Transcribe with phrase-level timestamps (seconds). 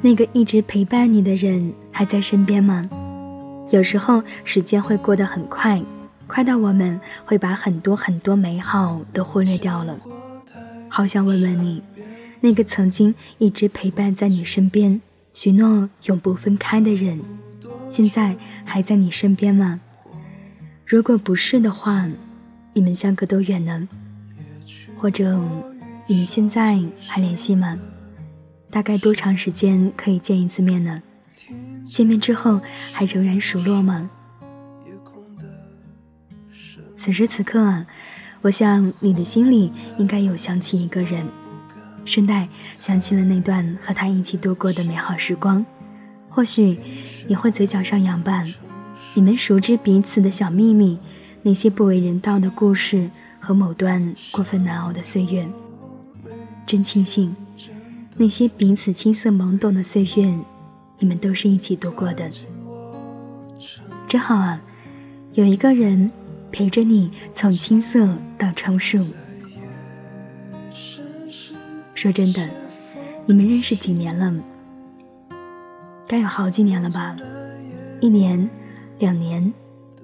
[0.00, 2.88] 那个一直陪伴你的人还在身边吗？
[3.70, 5.82] 有时候时间会过得很快，
[6.26, 9.98] 快到我们会把很多很多美好都忽略掉了。
[10.88, 11.82] 好想问问你，
[12.40, 15.00] 那个曾经一直陪伴在你身边、
[15.34, 17.20] 许诺永不分开的人，
[17.90, 19.80] 现在还在你身边吗？
[20.86, 22.08] 如果不是的话，
[22.72, 23.88] 你们相隔多远呢？
[24.96, 25.38] 或者
[26.06, 27.78] 你现在还联系吗？
[28.70, 31.02] 大概多长时间可以见一次面呢？
[31.88, 32.60] 见面之后
[32.92, 34.10] 还仍然熟络吗？
[36.94, 37.86] 此时此刻，
[38.42, 41.26] 我想你的心里应该有想起一个人，
[42.04, 45.64] 顺带想起了那段和他一起度过的美好时光。
[46.28, 46.78] 或许
[47.26, 48.44] 你会嘴角上扬吧，
[49.14, 50.98] 你们熟知彼此的小秘密，
[51.42, 55.48] 那些不为人道的故事和某段过分难熬的岁月。
[56.66, 57.34] 真庆幸。
[58.20, 60.36] 那些彼此青涩懵懂的岁月，
[60.98, 62.28] 你们都是一起度过的，
[64.08, 64.60] 真好啊！
[65.34, 66.10] 有一个人
[66.50, 68.98] 陪着你从青涩到成熟。
[71.94, 72.50] 说真的，
[73.24, 74.34] 你们认识几年了？
[76.08, 77.14] 该有好几年了吧？
[78.00, 78.50] 一年、
[78.98, 79.52] 两年、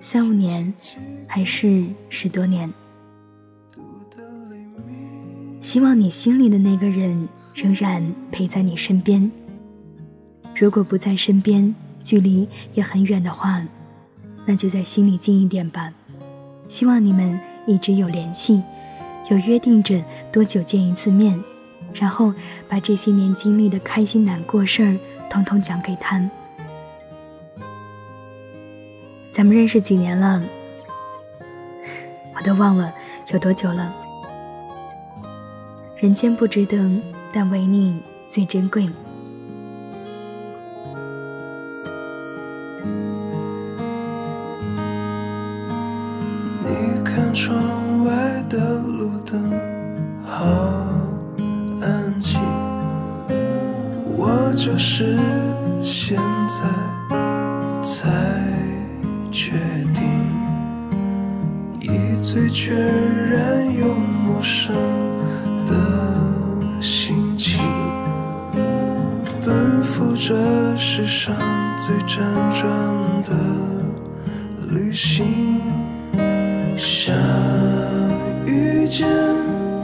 [0.00, 0.72] 三五年，
[1.26, 2.72] 还是十多年？
[5.60, 7.28] 希望你心里的那个人。
[7.56, 9.32] 仍然陪在你身边。
[10.54, 13.64] 如果不在身边，距离也很远的话，
[14.44, 15.90] 那就在心里近一点吧。
[16.68, 18.62] 希望你们一直有联系，
[19.30, 21.42] 有约定着多久见一次面，
[21.94, 22.34] 然后
[22.68, 24.98] 把这些年经历的开心难过事儿，
[25.30, 26.28] 统统讲给他。
[29.32, 30.42] 咱们认识几年了？
[32.34, 32.92] 我都忘了
[33.32, 33.94] 有多久了。
[35.96, 36.90] 人间不值得。
[37.38, 38.88] 但为你最珍贵。
[46.64, 49.52] 你看窗外的路灯
[50.24, 50.46] 好
[51.82, 52.40] 安静，
[54.16, 55.18] 我就是
[55.84, 56.16] 现
[56.48, 56.64] 在
[57.82, 58.08] 才
[59.30, 59.52] 决
[59.92, 60.02] 定，
[61.82, 62.74] 一醉全
[63.28, 64.74] 然又陌生
[70.28, 70.34] 这
[70.76, 71.36] 世上
[71.78, 72.18] 最辗
[72.50, 72.66] 转
[73.22, 73.32] 的
[74.72, 75.60] 旅行，
[76.76, 77.14] 想
[78.44, 79.06] 遇见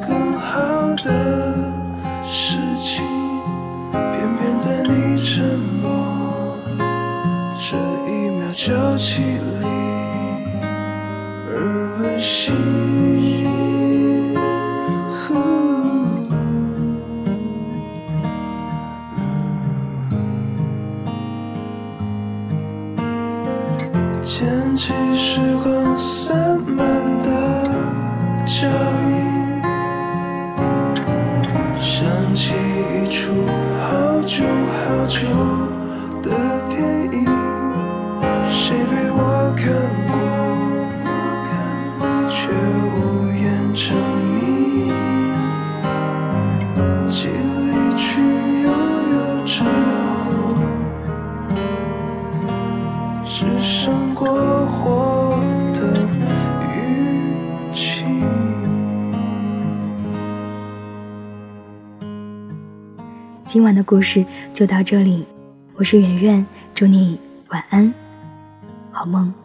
[0.00, 0.58] 更好
[1.04, 1.54] 的
[2.24, 3.04] 事情，
[3.92, 6.56] 偏偏在你沉默
[7.58, 7.76] 这
[8.10, 9.20] 一秒就起
[9.60, 9.66] 离
[11.50, 12.79] 而温馨。
[24.22, 26.78] 捡起时光散漫
[27.20, 27.64] 的
[28.44, 28.66] 脚
[29.08, 29.62] 印，
[31.80, 32.04] 想
[32.34, 33.32] 起一出
[33.80, 35.18] 好久好久
[36.22, 36.28] 的
[36.68, 36.82] 电
[37.12, 37.24] 影，
[38.50, 39.18] 谁陪我
[39.56, 39.72] 看
[40.12, 40.14] 过，
[42.28, 43.96] 却无言成
[44.34, 44.38] 谜。
[47.08, 48.04] 记离去
[48.64, 49.14] 悠悠
[49.46, 50.28] 之后，
[53.24, 54.09] 只剩。
[63.44, 65.26] 今晚的故事就到这里，
[65.74, 67.92] 我是圆圆，祝你晚安，
[68.92, 69.39] 好梦。